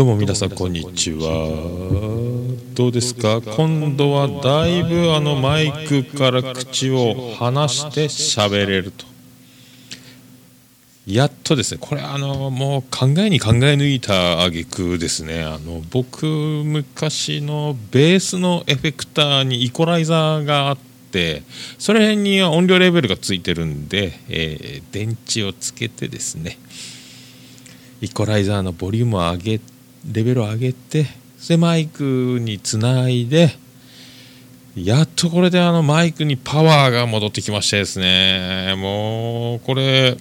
[0.00, 1.26] どうも皆さんこんにちは。
[2.72, 3.42] どうですか？
[3.42, 9.04] 今度はだいぶあのマイクから口を離して喋れると。
[11.06, 11.78] やっとですね。
[11.82, 15.44] これあのもう考えに考え抜いた挙句ですね。
[15.44, 20.78] あの僕昔のベースのエフェクターにイコライザーがあっ
[21.12, 21.42] て
[21.78, 26.56] それには音量レベルがついてるんで、えー、電池をつけてですね
[28.00, 29.60] イコライザーのボリュームを上げ
[30.06, 31.06] レベルを上げて
[31.48, 33.50] でマイクにつないで
[34.76, 38.74] やっとこれであのマイクにパワーが戻ってきましてですね。
[38.76, 40.16] もうこれ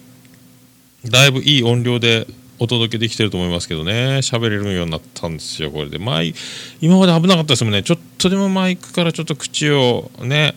[1.06, 2.26] だいぶいい音量で
[2.58, 4.20] お届けできてると思いますけどね。
[4.22, 6.00] 喋れるようになったんですよこれで。
[6.00, 6.34] マイ
[6.82, 7.84] 今まで危なかったですもんね。
[7.84, 10.56] ちょっとでもマイクからちょっと口をね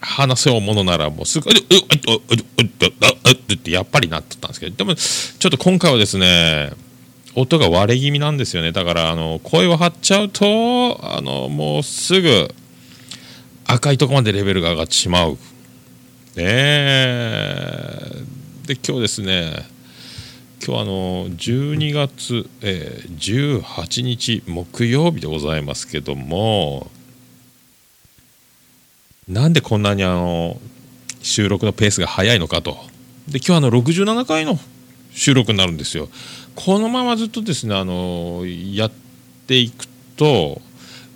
[0.00, 6.72] 話せようものならもうすぐ「うっうっうっうっうっ」ってやっぱりなってたんですけどでもちょっと今回はですね
[7.34, 8.72] 音が割れ気味なんですよね。
[8.72, 12.54] だからあの声を張っちゃうとあのもうすぐ
[13.66, 15.32] 赤いとこまでレベルが上がってしまう。
[15.32, 15.38] ね
[16.36, 17.94] え。
[18.66, 19.66] で今日ですね
[20.66, 26.90] 今日あの12月、えー、18日木曜日でございますけども
[29.28, 30.58] なんでこんなにあの
[31.22, 32.78] 収録のペースが早いのかと。
[33.28, 34.58] で今日あの67回の
[35.12, 36.08] 収録になるんですよ。
[36.54, 38.92] このままずっとですねあのやっ
[39.46, 40.60] ていくと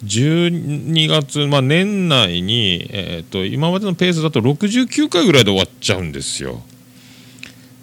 [0.05, 6.63] 12月、まあ、年内に、えーと、今までのペースだと69回ぐらいで終わっちゃうんですよ。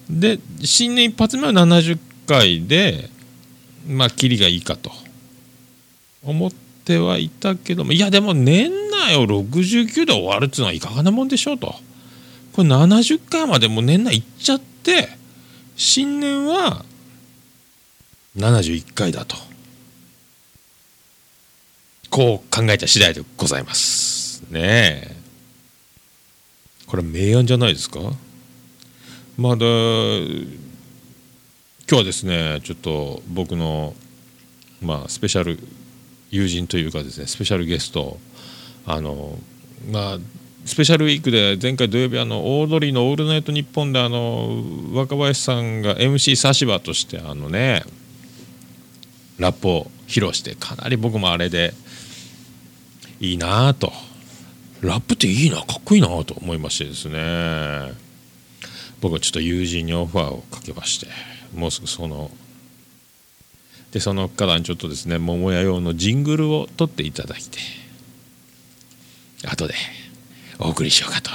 [0.09, 1.97] で新年一発目は70
[2.27, 3.09] 回で
[3.87, 4.91] まあキリがいいかと
[6.23, 11.73] 思ってはいたけどもいやでも年内を69で終わるっていうのはいかがなもんでしょうと
[12.53, 15.09] これ70回までもう年内いっちゃって
[15.75, 16.85] 新年は
[18.37, 19.35] 71回だと。
[22.09, 24.61] こう考えた次第でございますね。
[24.63, 25.15] え
[26.87, 27.99] これ明暗じゃないですか？
[29.37, 30.45] まだ今
[31.87, 33.93] 日はですねちょっと僕の
[34.81, 35.59] まあスペシャル
[36.31, 38.17] 友人というかですねスペシャルゲスト
[38.85, 39.37] あの
[39.91, 40.17] まあ
[40.65, 44.63] スペシャルウィークで前回土曜日あのオードリーの「オールナイトニッポン」であの
[44.93, 47.83] 若林さんが MC 差し歯としてあのね
[49.37, 51.73] ラップを披露してかなり僕もあれで
[53.19, 53.91] いいなと。
[54.81, 57.93] ラップっていいなかっこいいなと思いましてですね。
[59.01, 61.07] 僕はちょっと友人にオファーをかけまして
[61.53, 62.31] もうすぐその
[63.91, 67.59] でそのからちょっとですね桃屋用のジングルを取っていただいて
[69.47, 69.75] 後で
[70.59, 71.29] お送りしようかと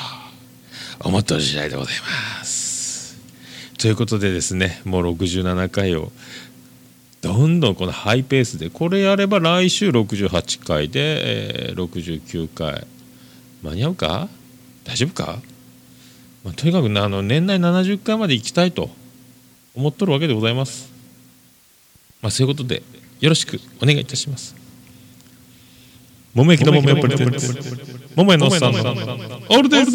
[1.00, 1.94] 思っておる次第でござい
[2.38, 3.18] ます。
[3.78, 6.12] ということでですねもう67回を
[7.20, 12.86] どんどんこのハイペースでこれやれば来週68回で、えー、69回。
[13.62, 14.28] 間に合うか？
[14.84, 15.38] 大丈夫か、
[16.44, 18.90] まあ、とにかくあの年内70回まで行きたいと
[19.74, 20.90] 思っとるわけでございます、
[22.22, 22.82] まあ、そういうことで
[23.20, 24.56] よろしくお願いいたします。
[26.32, 27.58] 桃焼きの桃屋プレゼンツ
[28.16, 28.78] 桃屋のおっさんの。
[28.78, 29.92] オールデイズ・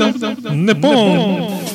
[0.53, 1.74] ネポン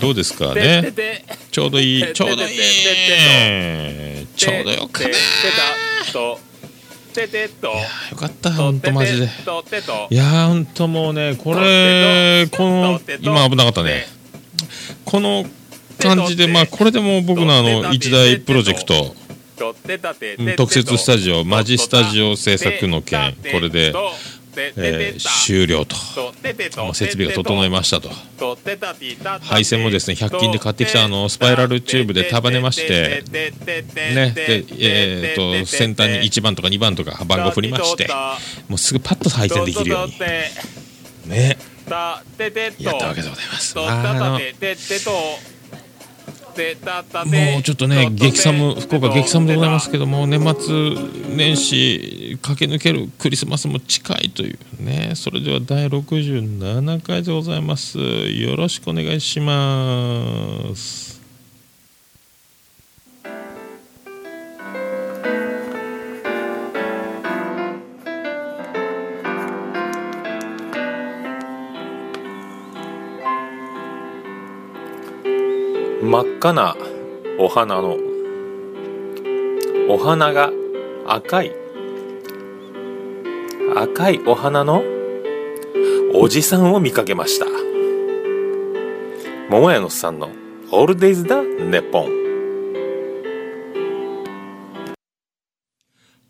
[0.00, 0.54] どうですか？
[0.54, 0.92] ね？
[1.50, 2.12] ちょうどいい。
[2.12, 2.50] ちょうどいい。
[4.36, 5.10] ちょうどよかね
[8.10, 9.28] よかった本当マジで。
[10.10, 14.06] いや本当もうねこれこの今危なかったね。
[15.04, 15.44] この
[15.98, 19.14] 感じでまあこれでも僕のあの一大プロジェクト。
[20.56, 23.34] 特設スタジオマジスタジオ制作の件。
[23.52, 23.92] これで
[24.56, 25.96] えー、終了と。
[26.94, 28.10] 設備が整いましたと。
[29.42, 33.22] 配線もですね100均で買ってきたあのスパイラルチューブで束ねまして。
[33.30, 38.08] ねで、えー、と先端に1番とか2番とか番号振りまして。
[38.68, 40.18] もうすぐパッと配線できるように
[41.30, 41.58] ね
[42.78, 43.74] やったわけでございます。
[43.78, 44.38] あの
[47.52, 50.94] もうちょっとね激寒福岡激寒でございますけども年末
[51.34, 57.98] 年始駆け抜けるクリスマスも近いというねそれでは第67回でございます。
[57.98, 61.09] よろしくお願いします
[76.02, 76.76] 真っ赤な
[77.38, 77.98] お花の
[79.90, 80.50] お花が
[81.06, 81.52] 赤い
[83.76, 84.82] 赤いお花の
[86.14, 87.44] おじさんを見かけました。
[89.50, 90.30] 桃屋のさんの
[90.72, 92.20] 「オールデイズ・だネポン」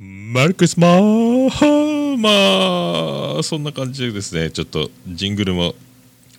[0.01, 4.51] マルクスマーまあそんな感じでですね。
[4.51, 5.77] ちょっとジングルも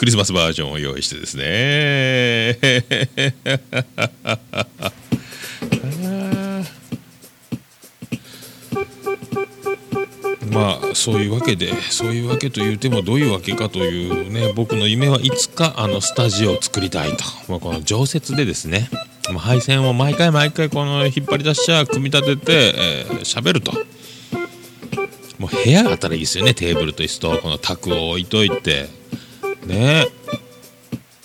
[0.01, 2.57] クリスマスバージョンを用意してですね。
[10.49, 18.89] まあそういうわけでそういうわけと言うてもどういうわけかというね僕の夢はいつかあのスタジオを作りたいと、まあ、この常設でですね
[19.37, 22.73] 配線を毎回毎回この引っ張り出しちゃ組み立てて
[23.21, 23.71] 喋、えー、ると。
[25.37, 28.89] もう部屋があったらいいですよねテーブルと椅子とこの卓を置いといて
[29.65, 30.07] ね。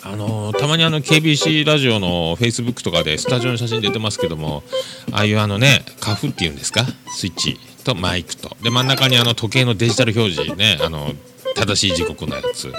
[0.03, 4.63] あのー、たまにあの KBC ラジオの Facebook とかでスタジオの写真出てますけども
[5.11, 6.85] ああいうあのねカフっていうんですか？
[7.09, 8.57] スイッチとマイクと。
[8.63, 11.13] で真ん中にあの時計のデジタル表示ねあの
[11.57, 12.73] 正しい時刻のやつ。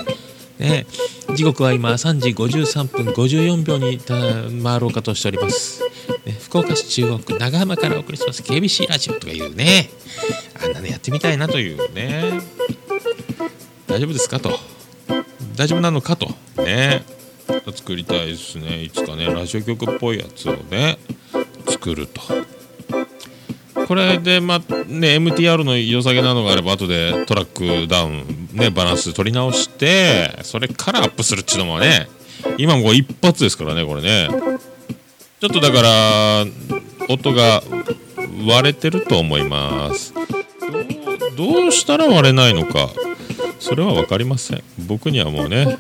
[0.59, 0.85] ね。
[1.35, 3.99] 時刻は今3時53分54秒に
[4.63, 5.83] 回ろうかとしております、
[6.25, 8.41] ね、福岡市中央区長浜からお送りします。
[8.41, 9.89] KBC ラジオとかいうね。
[10.63, 12.39] あんなのやってみたいなというね。
[13.87, 14.57] 大丈夫ですかと。
[15.57, 16.29] 大丈夫なのかと。
[16.63, 17.03] ね。
[17.73, 18.83] 作りたいですね。
[18.83, 20.97] いつかねラジオ局っぽいやつをね
[21.67, 22.21] 作ると。
[23.87, 32.07] これでまね MTR の良さげなのがあれば後でトラックダウンねバランス取り直してそれからアップするっちゅうのもね
[32.57, 34.29] 今もう一発ですからねこれね。
[35.39, 36.45] ちょっとだから
[37.09, 37.63] 音が
[38.47, 40.13] 割れてると思います。
[41.37, 42.89] どうしたら割れないのか。
[43.59, 44.63] それは分かりません。
[44.87, 45.77] 僕にはもうね。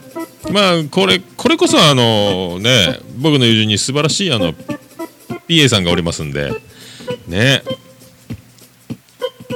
[0.51, 4.53] まあこれこれこそあのね僕の友人に素晴らしいあの
[5.47, 6.53] PA さんがおりますんで。
[7.27, 7.63] ね。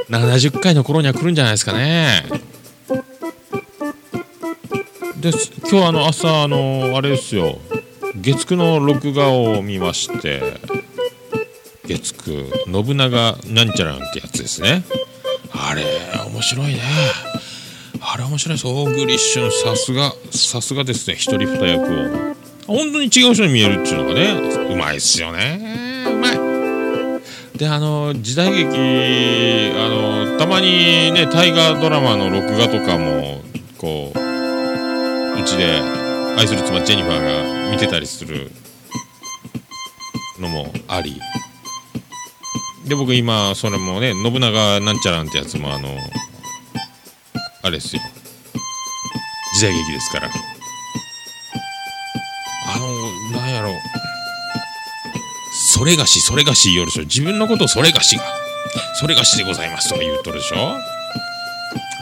[0.10, 2.26] 70回の頃には来るんじゃないですかね。
[5.18, 5.32] で
[5.70, 7.60] 今日あの朝あのあれですよ。
[8.16, 10.60] 月9の録画を見まして。
[11.88, 14.84] 月9信長なんちゃらんってやつですね。
[15.52, 15.84] あれ
[16.26, 16.82] 面白いね。
[18.22, 18.56] れ面白い。
[18.56, 21.16] です大栗旬さすがさすがですね。
[21.16, 22.36] 一人二役を。
[22.68, 26.06] 本当に違う人に見えるっていうのがねうまいっすよね。
[26.08, 27.58] うまい。
[27.58, 28.68] であの時代劇
[29.78, 33.42] あのたまにね大河ドラマの録画とかも
[33.78, 35.82] こううちで
[36.38, 38.52] 愛する妻ジェニファーが見てたりする
[40.40, 41.20] のもあり。
[42.88, 45.90] で僕今それもね信長なんちゃらんってやつもあの
[47.64, 48.02] あれですよ。
[49.56, 50.30] 時代劇ですから。
[52.74, 53.74] あのなんやろ。
[55.74, 57.04] それがしそれがし言うでしょ。
[57.04, 58.24] 自分のことをそれがしが。
[58.96, 60.78] それがしでございますとか言うとるでしょ。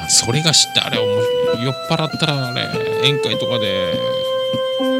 [0.07, 2.63] それがしってあれ酔っ払ったらあれ
[3.03, 3.93] 宴会とかで。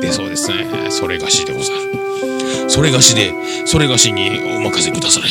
[0.01, 0.91] 出そうですね。
[0.91, 2.69] それがしでござる。
[2.69, 3.33] それがしで
[3.65, 5.27] それがしにお任せくだされ。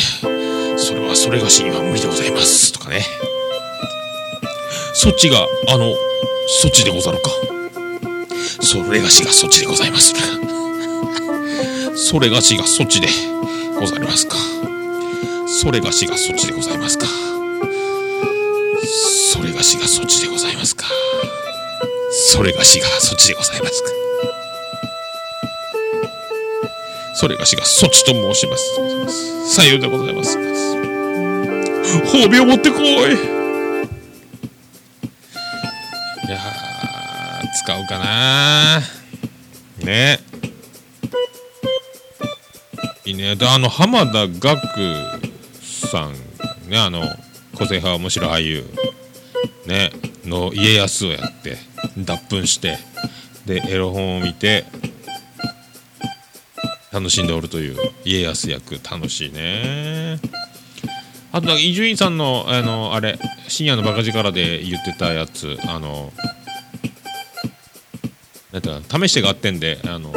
[0.79, 2.73] それはそれがしには無理でございます。
[2.73, 3.05] とかね。
[5.09, 5.39] そっちが
[5.69, 5.95] あの
[6.61, 7.31] そっちでござるか。
[8.61, 10.13] それがしがそっちでございます。
[11.97, 13.09] それがしがそっちで
[13.81, 14.37] ございますか。
[15.47, 17.07] それがしがそっちでございますか。
[19.33, 20.85] それがしがそっちでございますか。
[22.31, 23.91] それがしがそっちでございますか。
[27.15, 29.55] それがしがそっちと申します。
[29.55, 30.37] さようでございます。
[32.13, 33.38] 褒美を持ってこい。
[37.89, 38.81] かな。
[39.79, 40.21] ね。
[43.05, 43.37] いいね。
[43.37, 44.59] であの浜田岳
[45.63, 46.13] さん
[46.71, 47.03] ねあの
[47.57, 48.65] 個性派面白俳優。
[49.67, 49.91] ね。
[50.25, 51.57] の家康をやって
[51.97, 52.77] 脱粉して
[53.47, 54.67] でエロ本を見て
[56.93, 60.19] 楽しんでおるという家康役楽しいね。
[61.31, 63.19] あと伊集院さんのあのあれ
[63.49, 66.13] 深夜のバカ力で言ってたやつあの
[68.61, 70.13] 試してがあってんであの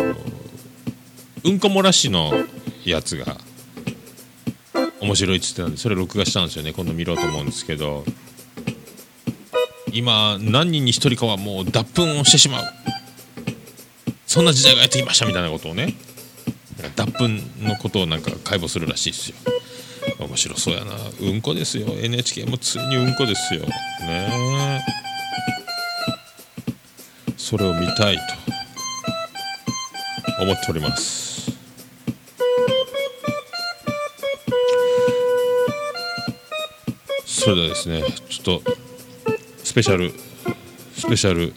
[1.43, 2.31] うんこ漏らしの
[2.85, 3.37] やつが
[5.01, 6.73] 面白いっつってたんでそれ録画したんですよね。
[6.73, 8.05] 今度見ろうと思うんですけど。
[9.93, 12.63] 今何人に1人かはもう脱粉をしてしまう。
[14.25, 15.95] そんな時代がやってきましたみたいなことをね。
[16.95, 17.27] 脱粉
[17.63, 19.35] のことをなんか解剖するらしいですよ。
[20.19, 20.93] 面白そうやな。
[21.19, 21.87] うんこですよ。
[22.01, 23.61] NHK もついにうんこですよ。
[23.61, 23.71] ね。
[24.07, 24.37] え
[27.51, 28.21] それを見たいと
[30.41, 31.51] 思っております。
[37.25, 38.71] それではですねちょっと
[39.65, 40.13] スペシャル
[40.95, 41.53] スペシャル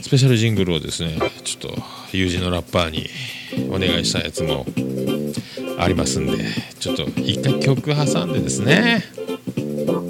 [0.00, 1.82] スペシャルジングルをですねちょっと
[2.12, 3.10] 友人のラッパーに
[3.68, 4.64] お願いしたやつも
[5.78, 6.46] ありますんで
[6.78, 9.04] ちょっと一回曲挟んでですね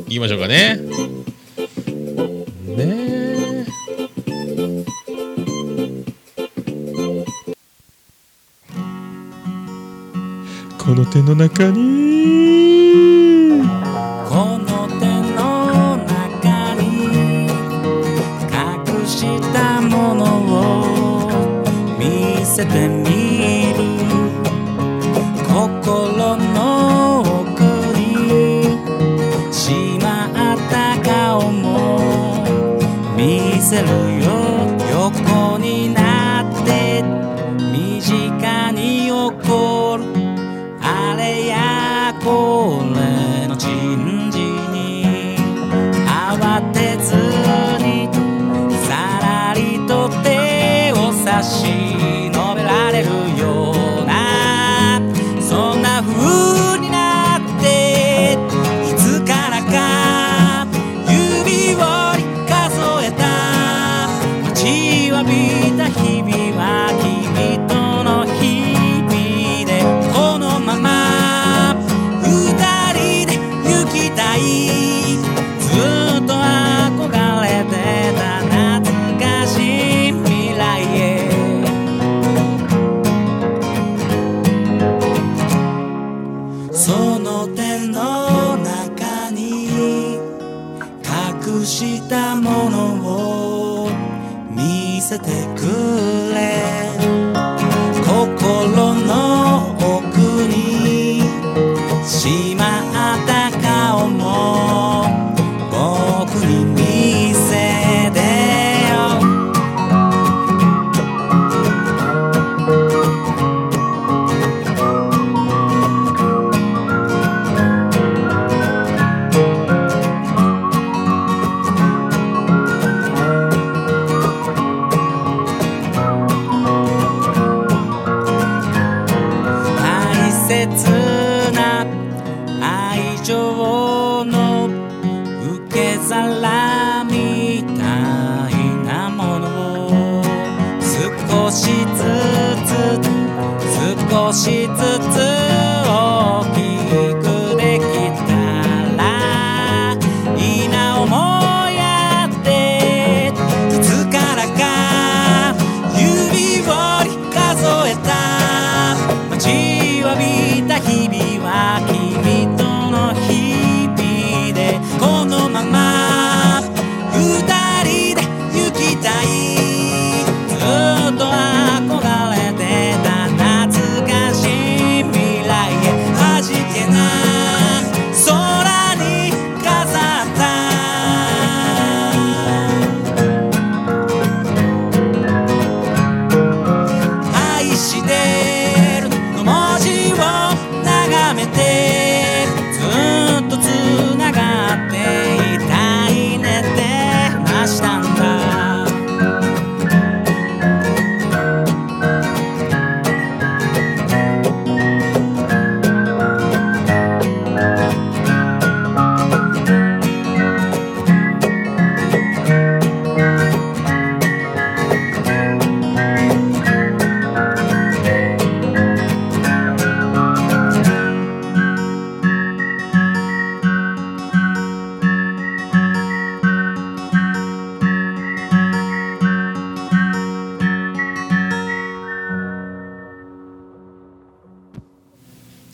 [0.07, 1.20] いきましょうかねね。
[11.11, 12.10] 手の中に。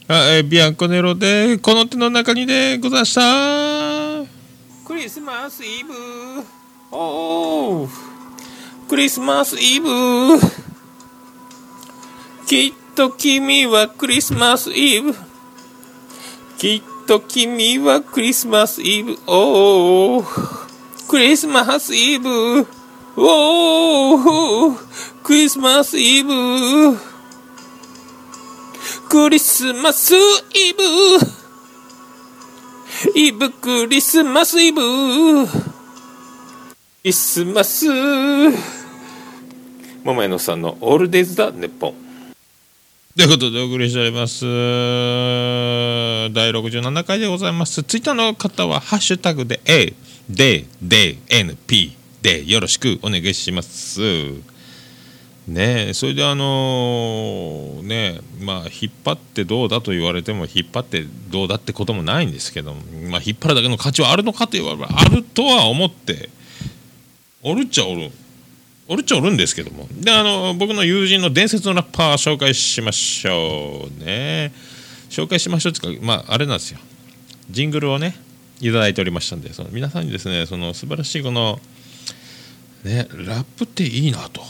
[0.09, 4.23] あえビアンコネロでこの手の中にでござした。
[4.85, 5.93] クリスマスイブ。
[6.91, 7.89] おお
[8.87, 9.89] クリスマスイブ。
[12.47, 15.13] きっと君はクリスマスイブ。
[16.57, 19.17] きっと君はクリスマスイブ。
[19.27, 20.23] おお
[21.09, 22.65] クリスマスイブ。
[23.17, 24.71] おお
[25.21, 27.06] クリスマスイブ。
[29.09, 30.17] クリスマスイ
[30.73, 30.83] ブ。
[33.15, 34.81] イブクリスマスイブ。
[34.81, 35.51] ク
[37.05, 37.85] リスマス。
[40.03, 41.93] 桃屋のさんのオールデイズ・だネッポン。
[43.15, 44.41] ということでお送りしております。
[44.41, 44.49] 第
[46.51, 47.83] 67回でございます。
[47.83, 49.93] ツイッターの方はハッシュタグで A
[50.29, 54.01] D D N P でよろしくお願いします。
[55.47, 62.73] ねそれであのねまあ引っ張ってどうだと言われても引っ張ってどうだってこともないんですけど
[63.09, 66.29] まあ引っ張るだけの価値はあるのかと言わればあるとは思って
[67.41, 68.11] おるっちゃおる
[68.89, 69.87] おるっちゃおるんですけども。
[69.91, 74.53] であの僕の友人の伝説のラッパー紹介しましょうね。
[75.09, 76.79] 紹介しましょうっていうかまああれなんですよ。
[77.49, 78.15] ジングルをね
[78.61, 81.59] いただいておりましたんでその皆さんにですねその素晴らしいこの
[82.83, 84.41] ねラップっていいなと。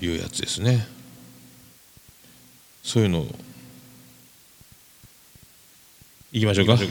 [0.00, 0.86] いうやつですね。
[2.82, 3.20] そういうの。
[3.20, 3.26] を
[6.30, 6.74] いきましょうか。
[6.74, 6.88] MC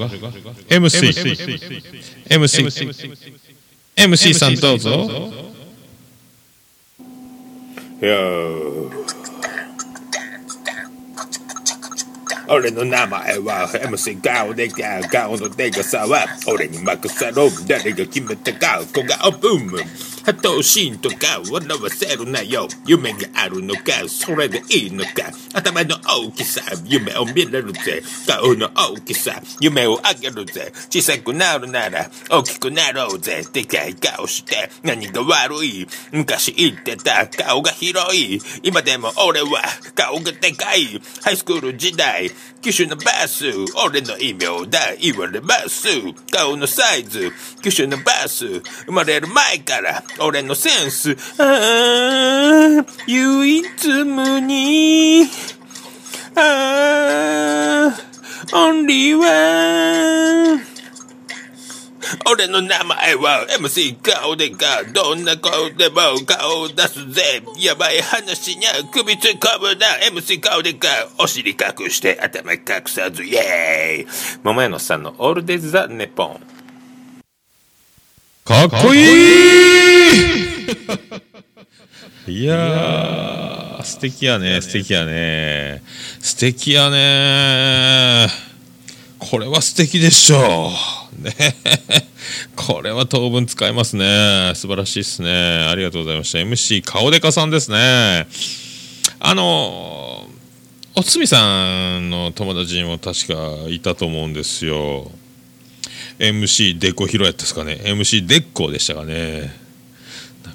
[2.30, 2.66] MC
[3.96, 4.90] MC さんどうぞ。
[8.02, 9.08] いやー。
[12.50, 17.50] 俺の名前は MC 顔でか顔のでかさは俺に任せろ。
[17.68, 19.80] 誰が決めたか小顔ブーム
[20.28, 39.62] ハトシーンとか笑わせるなよ夢があるのかそれでいいのか頭の大きさ夢を見れるぜ顔の大きさ夢をあげるぜ小さくなるなら大きくなろうぜでかい顔して何が悪い昔言ってた顔が広い今でも俺は
[39.96, 43.46] 顔がでかいハイスクール時代機種のバス
[43.86, 45.88] 俺の異名だ言われます
[46.32, 55.26] 顔のサイズ機種のバス生まれる前から俺のセンスああ唯一無二
[56.39, 60.62] ああオンリーワン
[62.30, 65.95] 俺の名前は MC 顔でかどんな顔でも
[66.26, 67.41] 顔を出すぜ。
[67.58, 69.88] やばい話にゃ首突っ込むな。
[70.12, 70.88] MC 顔でか
[71.19, 74.39] お尻隠して頭隠さずイエーイ。
[74.43, 76.39] 桃屋のさんのオールデイズ・ザ・ネポン。
[78.45, 79.06] かっこいい！
[82.28, 85.82] いやー素敵やね素敵やね。
[86.20, 88.28] 素敵やね。
[89.18, 90.72] これは素敵でしょ
[91.20, 91.24] う。
[91.24, 91.34] ね。
[92.58, 94.52] これは当分使えますね。
[94.56, 95.68] 素晴らしいですね。
[95.72, 96.40] ありがとうございました。
[96.40, 98.28] MC 顔でかさんですね。
[99.20, 100.28] あの
[100.96, 105.10] おつみさんの友達にも確かいたと思うんですよ。
[106.20, 107.80] MC デコヒロやったですかね。
[107.86, 109.66] MC デッコでしたかね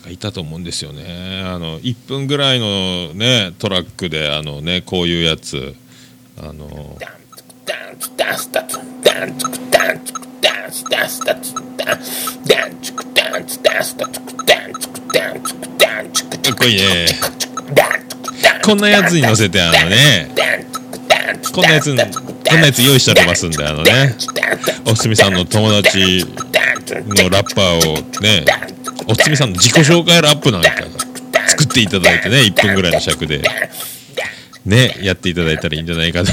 [0.02, 1.42] かいたと思うんですよね。
[1.44, 5.74] あの1分ぐらいのねトラックであのねこういうやつ。
[6.38, 17.06] あのダンツダンスダツダンツクダンツクダンスダンスダツダンダンツクダンツダンスダツクダンツクダンツクダンツクかっこいいね
[17.74, 20.34] ダンツクダンこんなやつに乗せてあのね。
[21.52, 21.96] こんなやつこん
[22.60, 24.16] なやつ用意しておりますんであのね。
[24.86, 26.24] おつみさんの友達
[26.90, 28.44] のラッパーをね
[29.12, 30.68] おつみさんの自己紹介ラップなんか
[31.48, 33.42] 作っていただいてね1分ぐらいの尺で。
[34.64, 36.30] ねやっていただいたらいいんじゃないかと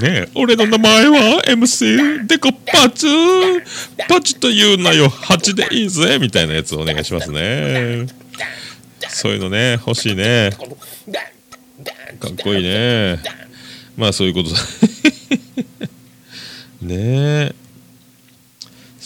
[0.00, 3.06] ね俺の名前は MC デコパチ
[4.08, 8.06] パチと言うなよ8でいいぜみたいなやつお願いしますね。
[9.08, 10.50] そういうのね欲しいね。
[12.20, 13.20] かっこいいね。
[13.96, 14.50] まあそういうこと。
[14.50, 14.56] だ
[16.82, 17.54] ね。
[17.54, 17.65] え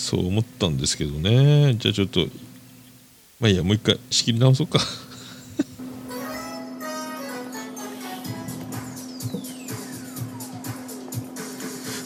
[0.00, 1.74] そう思ったんですけどね。
[1.74, 2.20] じゃあちょっと
[3.38, 4.80] まあいいやもう一回仕切り直そうか。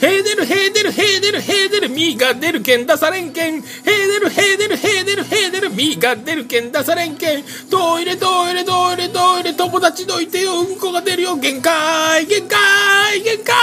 [0.01, 1.64] ヘーデルヘーデルヘーデルヘー
[1.95, 3.63] デルミーが出るけん出されんけん。
[3.63, 7.45] ヘーデルヘーデルヘーデルヘーデルミーが出るけん出されんけん。
[7.71, 9.55] トイレトイレトイレトイレ。
[9.55, 10.61] 友達どいてよ。
[10.61, 11.37] うんこが出るよ。
[11.37, 13.55] 限界限界限界。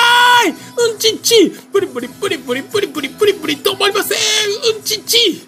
[0.49, 1.51] うんちっち。
[1.71, 3.57] プリプリプリプリプリプリプリプリ。
[3.57, 4.17] 止まりません。
[4.75, 5.47] うんちっち。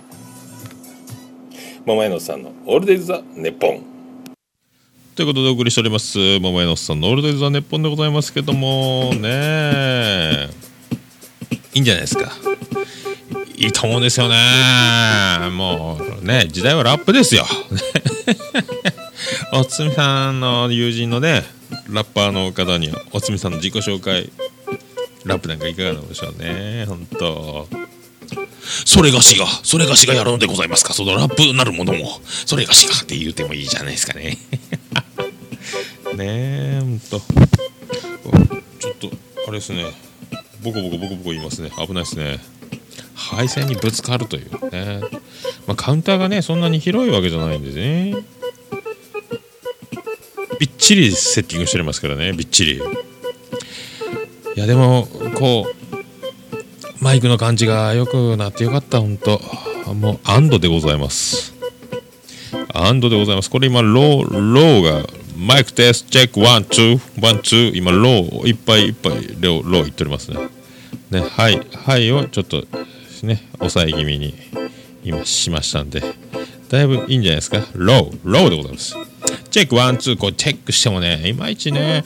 [1.85, 3.83] 桃屋のさんのオールデイズ・ザ・ネポン
[5.15, 6.17] ということでお送りしております。
[6.39, 9.13] 桃屋のさんのオールデイズ・ザ・ネッポンでございますけども。
[9.13, 10.62] ねえ
[11.73, 12.31] いいんじゃないですか。
[13.55, 14.35] いいと思うんですよね。
[15.51, 17.45] もうね時代はラップですよ。
[19.53, 21.43] おつみさんの友人のね
[21.89, 24.29] ラッパーの方におつみさんの自己紹介
[25.25, 26.85] ラップなんかいかがなんでしょうね。
[26.87, 27.67] 本当。
[28.85, 30.93] それがしがそれがしがやるのでございますか。
[30.93, 34.37] そのラップなるものもそれがしがって言うてもいいじゃないですかね。
[36.15, 37.21] ねえほんと
[38.79, 39.11] ちょっと
[39.47, 39.85] あれですね。
[40.63, 41.71] ボコボコボコボコ言いますね。
[41.71, 42.39] 危ないですね。
[43.15, 45.01] 配線にぶつかるというね、
[45.67, 48.15] まあ、カウンターがねそんなに広いわけじゃないんですね。
[50.59, 52.33] びっちりセッティングしてますからね。
[52.33, 52.81] びっちり。
[54.55, 59.01] いやでもこうマイクの感じが良くなってよかった。
[59.01, 59.41] ほんと。
[59.93, 61.53] もう安堵でございます。
[62.73, 63.49] 安堵でございます。
[63.49, 65.05] これ今ローローが
[65.37, 67.75] マイクテストチェックワンツーワンツー。
[67.75, 70.37] 今ローいっぱいいっぱいローローいっておりますね。
[71.13, 72.65] ねはいはいをちょっと
[73.23, 74.35] ね抑え気味に
[75.03, 76.01] 今しましたんで
[76.69, 77.57] だいぶいいんじゃないですか？
[77.75, 78.95] ローローでございます。
[79.51, 82.03] チェックワンツーこうチェックしてもねいまいちね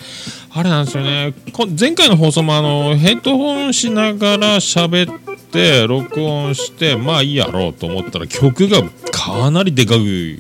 [0.52, 1.34] あれなんですよね。
[1.54, 10.40] こ前回の放送もあのヘッドホンしながら喋って録音してまあいいやろうと思ったら曲がかなりでかく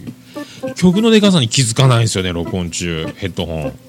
[0.76, 3.80] 曲のでかさに気づかないんですよね録音中ヘッドホン。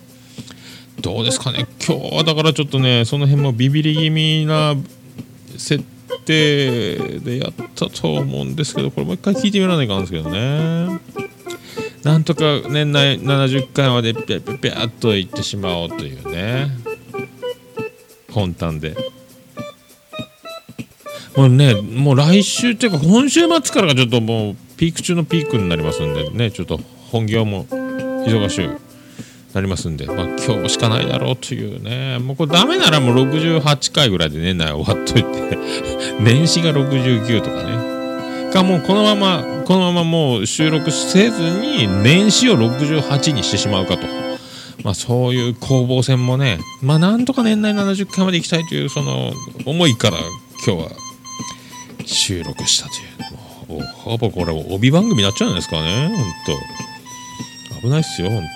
[1.01, 1.67] どうですかね。
[1.87, 4.75] 今日はだからちょっとねその辺もビビり気味な
[5.57, 5.83] 設
[6.25, 11.01] 定でやったと思うんですけどこれもう一回聞いてみらないかんですけどね。
[12.03, 16.69] なんとか年内70回までピャピャピャっといってしまおうというね。
[18.33, 18.97] 魂胆で。
[21.37, 26.81] もうねもう来週っていうか今週末からがちょっともうピーク中のピークになりますんでねちょっと
[27.13, 28.88] 本業も忙しい
[29.55, 35.59] なりますんで、まあ、今日しかないだろうというねもうこれダメならもう68回ぐらいで年内終わっといて
[36.21, 44.07] 年始が69とかねかもうこのままこのままもう収録せずに年始を68にしてしまうかと。
[44.85, 49.33] まあそういう攻防戦もね、まあなんとか年内70回まで行きたいというその
[49.67, 50.19] 思いから
[50.65, 50.91] 今日は
[52.07, 53.79] 収録したという。
[53.79, 56.19] もうほぼこれ帯番組になっちゃうんですかね、ほん
[57.81, 57.83] と。
[57.83, 58.49] 危ないっすよ、ほんと。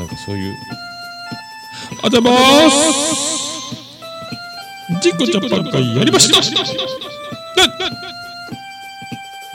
[0.00, 0.56] なんかそういう。
[2.02, 3.76] あざまーす。
[5.02, 6.40] ジコジャパン会やりました。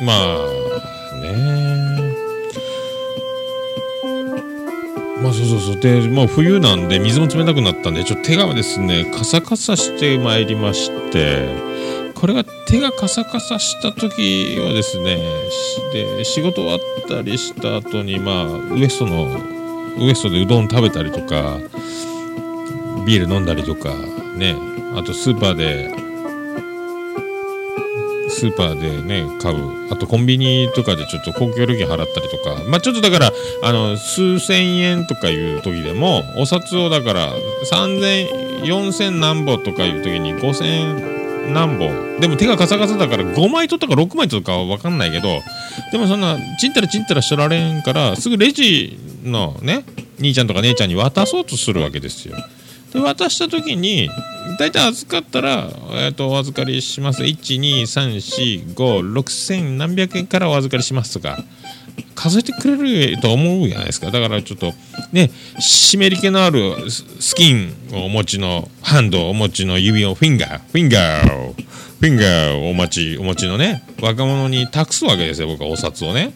[0.03, 0.38] まあ
[1.21, 2.13] ね
[5.23, 5.79] まあそうそうそう。
[5.79, 11.47] でまあ冬なんで水も冷たくなったんでちょっと手がですねカサカサしてまいりまして
[12.13, 15.17] これが手がカサカサした時はですね
[15.91, 19.54] で仕事終わったりした後にまあウエストの
[19.97, 21.60] ウエストでうどん食べたりとか
[23.05, 23.93] ビール飲んだりとか
[24.36, 24.55] ね。
[24.95, 25.89] あとスーパーで
[28.29, 29.93] スーパーでね買う。
[29.93, 32.63] あとコンビニとかでちょっと公共料金払ったりとか。
[32.67, 33.31] まあちょっとだから
[33.63, 37.34] あの数千円とかいう時でもお札をだから
[37.71, 45.41] 3000 4000何本とかいう時に5000何本でも手がカサカサだから5枚とったか6枚とかは分かんないけど
[45.91, 49.85] でもそんなちんたらちんたらしとられんからすぐレジのね
[50.19, 52.35] 兄ちゃんとか姉ちゃんに渡そうとするわけですよ。
[52.93, 54.09] で渡した時に
[54.57, 57.23] 大体預かったら、えー、とお預かりします。
[57.23, 61.43] 123456000何百円からお預かりしますとか
[62.15, 62.77] 数えてくれ
[63.11, 64.11] ると思うじゃないですか。
[64.11, 64.73] だからちょっと
[65.11, 76.33] ね湿り気のあるスキンをお持ちのハンドをお持ちの指をフィンガーフィンガーフィンガーをお持ちお持ちのね若者に託すわけですよ僕はお札をね。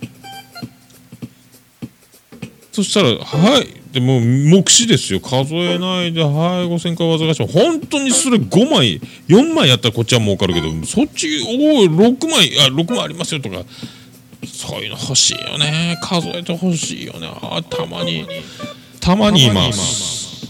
[2.83, 5.19] そしたら「はい」でも目視ですよ。
[5.19, 6.31] 数えないで「はい
[6.67, 13.63] 5000回お預かし」本当にそれ5枚4枚やったらこっちは儲かるけどそっちおい6枚あ6枚ありますよとか。
[14.47, 15.99] そういうの欲しいよね。
[16.01, 17.29] 数えて欲しいよね。
[17.41, 18.25] あたまに
[19.01, 20.47] たまにいます。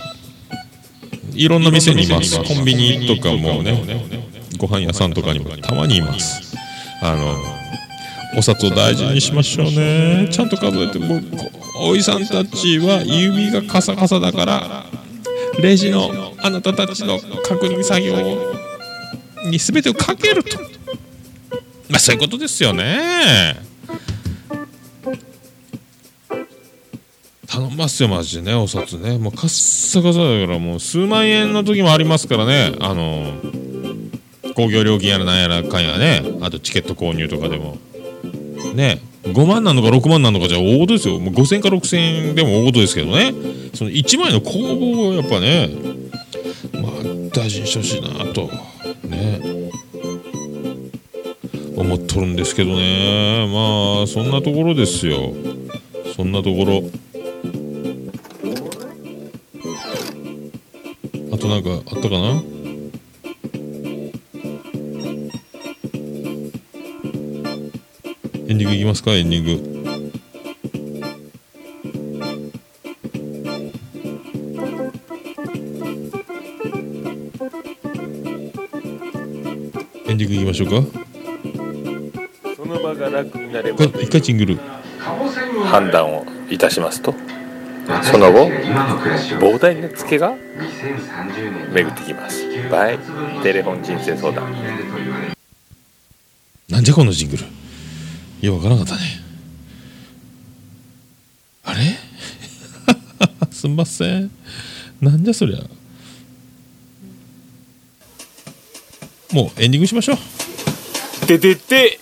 [1.33, 2.37] いろんな店にいます。
[2.43, 3.81] コンビニとかもね
[4.57, 6.55] ご飯屋さんとかにもたまにいます。
[7.01, 7.35] あの
[8.37, 10.27] お札を大事にしましょうね。
[10.31, 11.23] ちゃんと数えてもう
[11.79, 14.85] おいさんたちは指がカサカサだから
[15.59, 18.15] レジのあなたたちの確認作業
[19.49, 20.57] に全てをかけると。
[21.89, 23.55] まあそういうことですよね。
[27.47, 29.17] 頼ますよマジでねお札ね。
[29.17, 32.73] もうカッサカサだからもう数万円の時もありますからね。
[32.79, 33.33] あの
[34.55, 36.23] 工業料金やらなんやらかんやね。
[36.41, 37.77] あとチケット購入とかでも。
[38.75, 39.01] ね。
[39.33, 41.19] 5万なのか6万なのかじゃ大事ですよ。
[41.19, 43.33] もう5000か6000でも大事ですけどね。
[43.73, 45.69] その1枚の工房をやっぱね
[46.73, 46.91] まあ
[47.33, 48.49] 大事にしてほしいなと
[49.07, 49.39] ね。
[51.75, 53.47] 思っとるんですけどね。
[53.53, 55.33] まあそんなところですよ。
[56.15, 56.83] そんなところ。
[61.31, 62.41] あとなんかあったかな？
[68.59, 69.51] ディングいきますかエンディング。
[80.07, 80.73] エンディングいきましょうか。
[82.57, 83.85] その場が楽になれば。
[83.85, 84.59] 一回チングル。
[85.67, 87.15] 判断をいたしますと。
[88.03, 88.49] その後
[89.39, 90.35] 膨大なツケが
[91.73, 92.45] 巡ってきます。
[92.69, 92.99] バイ
[93.41, 94.53] テレフォン人生相談。
[96.67, 97.58] なんじゃこのジングル
[98.41, 99.21] ようわからなかったね。
[101.63, 101.97] あれ？
[103.51, 104.31] すんません。
[105.01, 105.59] なんじゃそりゃ。
[109.33, 110.17] もうエンディングしましょう。
[111.27, 111.99] ててて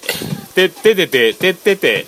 [0.55, 1.53] ててててて。
[1.53, 1.75] てててて。
[1.75, 2.07] ててて。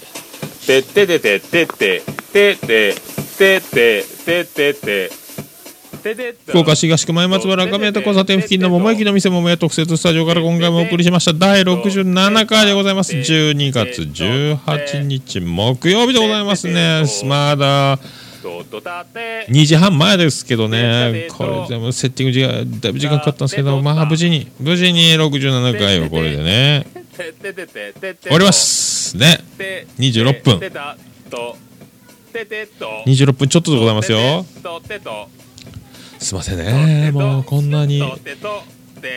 [0.65, 2.03] てててて。
[2.31, 4.05] ててて。
[4.25, 5.18] ててて。
[6.47, 11.33] 福岡市東区前松原亀田交差点付近の桃駅の店桃屋特設スタジオから今回もお送りしました。
[11.33, 13.13] 第67回でございます。
[13.13, 17.03] 12月18日木曜日でございますね。
[17.25, 17.97] まだ
[18.41, 21.27] 2時半前ですけどね。
[21.37, 26.85] これでもセッティング時間だいぶ時間かかったんですけどまあ無事に無事に67回をこれでね。
[27.19, 29.39] 終わりますね
[29.97, 30.59] 26分
[33.05, 34.45] 26分ちょっとでございますよ
[36.19, 37.11] すいませんね。
[37.11, 38.01] もうこんなに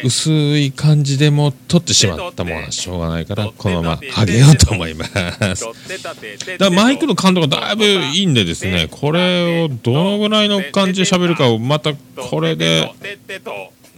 [0.04, 5.12] 薄い感じでもう取ってしまったものはしょうがないからこのまま上げようと思います。
[5.12, 12.92] だからマイクの感度がだいぶいいんでですねこれをどのぐらいの感じで喋るかをまたこれで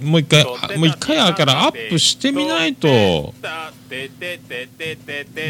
[0.00, 0.44] もう一回
[0.78, 3.32] もう一回やからアップしてみないとポッ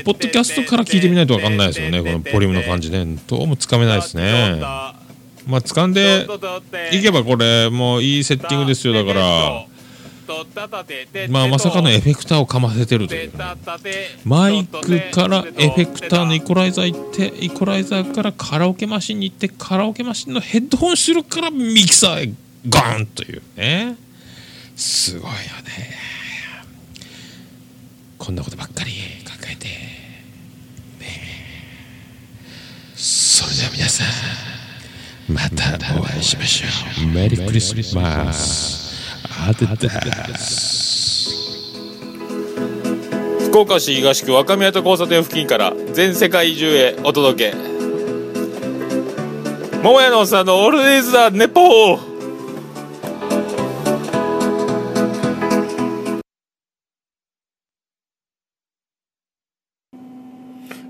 [0.05, 4.61] ドキャストから聞いてみないと分かんないですよねこのボリュームの感じねどうもつかめないですね
[5.46, 6.26] まあ掴んで
[6.92, 9.66] いけばこれもういいセッティングですよだから。
[11.28, 13.33] まあまさかのエフェクターをかませてるという。
[14.24, 22.26] マイクからエフェクターのイコライザー行ってイコライザーからカラオケマシンに行ってカラオケマシンのヘッドホン収録からミキサーへ
[22.66, 23.96] ゴーンというね。
[24.76, 25.94] すごいよね。
[28.18, 29.68] こんなことばっかり考えて。
[29.68, 29.74] ね。
[32.94, 34.07] それでは皆さん
[35.28, 36.66] またお会いしましょ
[37.02, 37.06] う。
[37.14, 38.84] メリークリスマス
[43.48, 47.56] 福岡市東区若宮と交差点付近から全世界中へお届け。
[49.82, 52.14] 桃屋のさんのオールデイズ・ザ・ネポー。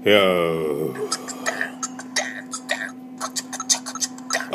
[0.07, 0.44] いや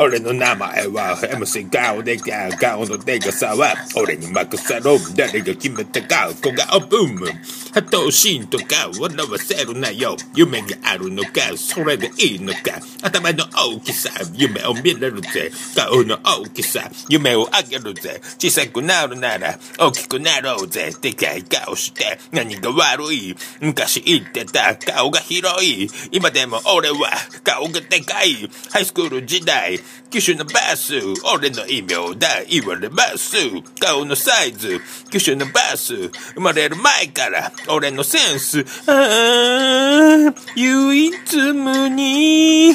[0.01, 4.97] 俺の名前は MC 顔でか顔のデカさは俺に任せろ。
[5.13, 7.27] 誰が決めたか小顔ブーム
[7.73, 27.11] 波頭心とか笑わせるなよ夢があるのかそれでいいのか頭の大きさ夢を見れるぜ顔の大きさ夢をあげるぜ小さくなるなら大きくなろうぜでかい顔して何が悪い昔言ってた顔が広い今でも俺は
[27.43, 29.79] 顔がでかいハイスクール時代
[30.09, 30.93] 九州のバス
[31.35, 33.35] 俺の異名だ言われます
[33.79, 34.79] 顔のサイズ
[35.11, 38.65] 九州のバス生まれる前から俺のセンス。
[38.87, 42.73] ああ唯一無二。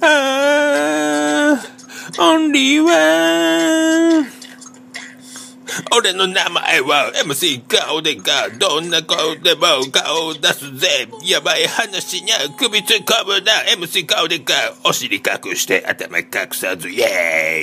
[0.00, 1.76] ああ
[2.18, 4.26] オンリーワン
[5.94, 7.12] 俺の名前は。
[7.24, 9.62] MC 顔でかどんな顔でも
[9.92, 11.08] 顔を出すぜ。
[11.24, 13.52] やばい話にゃ首突っ込むな。
[13.76, 16.88] MC 顔でかお尻隠して頭隠さず。
[16.88, 17.04] イェ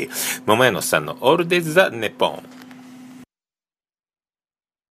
[0.01, 0.09] ーイ。
[0.45, 2.43] 桃屋のさんのオールデイズ・ザ・ネポン。